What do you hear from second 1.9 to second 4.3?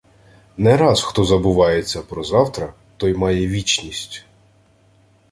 про завтра, той має вічність.